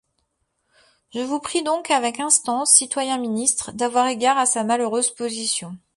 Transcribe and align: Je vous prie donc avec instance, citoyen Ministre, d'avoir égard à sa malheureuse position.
Je 1.13 1.19
vous 1.19 1.39
prie 1.39 1.61
donc 1.61 1.91
avec 1.91 2.19
instance, 2.19 2.73
citoyen 2.73 3.19
Ministre, 3.19 3.71
d'avoir 3.73 4.07
égard 4.07 4.39
à 4.39 4.47
sa 4.47 4.63
malheureuse 4.63 5.13
position. 5.13 5.77